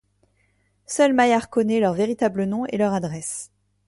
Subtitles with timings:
[0.87, 3.51] Seul Maillard connaît leur véritable nom et leur adresse.